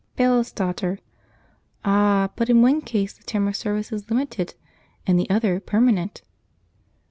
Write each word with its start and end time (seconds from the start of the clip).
Bailiff's 0.15 0.51
Daughter. 0.51 0.97
"Ah! 1.85 2.31
but 2.35 2.49
in 2.49 2.63
one 2.63 2.81
case 2.81 3.13
the 3.13 3.23
term 3.23 3.47
of 3.47 3.55
service 3.55 3.91
is 3.91 4.09
limited; 4.09 4.55
in 5.05 5.15
the 5.15 5.29
other, 5.29 5.59
permanent." 5.59 6.23